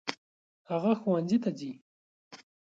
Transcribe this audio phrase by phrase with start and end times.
[0.69, 1.71] هغه ښوونځي ته ځي.